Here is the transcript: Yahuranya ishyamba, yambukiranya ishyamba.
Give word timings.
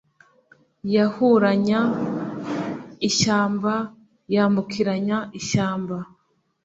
Yahuranya 0.95 1.79
ishyamba, 3.07 3.73
yambukiranya 4.35 5.17
ishyamba. 5.39 5.97